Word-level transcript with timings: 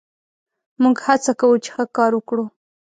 موږ 0.81 0.95
هڅه 1.05 1.31
کوو، 1.39 1.61
چې 1.63 1.69
ښه 1.75 1.83
کار 1.97 2.11
وکړو. 2.15 2.45